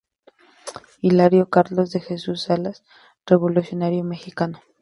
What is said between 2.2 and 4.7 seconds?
Salas -Revolucionario mexicano-.